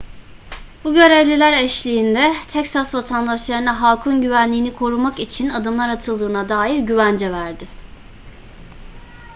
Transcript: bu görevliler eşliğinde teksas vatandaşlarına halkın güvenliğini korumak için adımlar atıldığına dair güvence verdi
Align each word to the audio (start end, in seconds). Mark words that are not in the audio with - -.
bu 0.83 0.93
görevliler 0.93 1.53
eşliğinde 1.63 2.33
teksas 2.47 2.95
vatandaşlarına 2.95 3.81
halkın 3.81 4.21
güvenliğini 4.21 4.73
korumak 4.73 5.19
için 5.19 5.49
adımlar 5.49 5.89
atıldığına 5.89 6.49
dair 6.49 6.79
güvence 6.79 7.31
verdi 7.33 7.67